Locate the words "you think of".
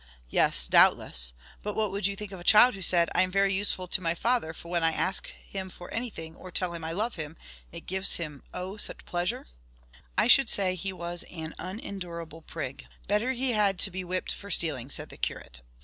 2.07-2.39